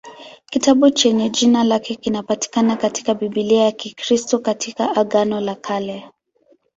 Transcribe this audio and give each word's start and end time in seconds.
Kitabu 0.49 0.89
chenye 0.89 1.29
jina 1.29 1.63
lake 1.63 1.95
kinapatikana 1.95 2.75
katika 2.75 3.13
Biblia 3.13 3.63
ya 3.63 3.71
Kikristo 3.71 4.39
katika 4.39 4.95
Agano 4.95 5.41
la 5.41 5.55
Kale. 5.55 6.11